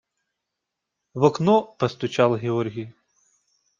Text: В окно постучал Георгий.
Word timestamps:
В 1.13 1.21
окно 1.25 1.75
постучал 1.77 2.35
Георгий. 2.35 2.89